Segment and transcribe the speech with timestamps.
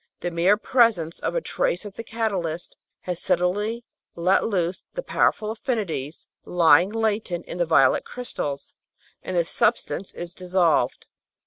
[0.21, 3.85] The mere presence of a trace of the catalyst has suddenly
[4.15, 8.73] let loose the powerful affinities lying latent in the violet crystals,
[9.21, 11.05] and the substance is dissolved.